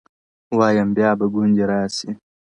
وایم 0.57 0.89
بیا 0.95 1.11
به 1.19 1.25
ګوندي 1.33 1.63
راسي- 1.69 2.11